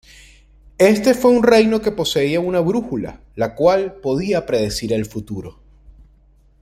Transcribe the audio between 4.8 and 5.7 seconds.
el futuro.